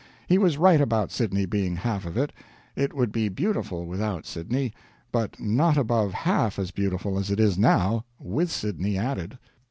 He 0.25 0.39
was 0.39 0.57
right 0.57 0.81
about 0.81 1.11
Sydney 1.11 1.45
being 1.45 1.75
half 1.75 2.07
of 2.07 2.17
it. 2.17 2.33
It 2.75 2.95
would 2.95 3.11
be 3.11 3.29
beautiful 3.29 3.85
without 3.85 4.25
Sydney, 4.25 4.73
but 5.11 5.39
not 5.39 5.77
above 5.77 6.11
half 6.11 6.57
as 6.57 6.71
beautiful 6.71 7.19
as 7.19 7.29
it 7.29 7.39
is 7.39 7.55
now, 7.55 8.03
with 8.17 8.49
Sydney 8.49 8.97
added. 8.97 9.37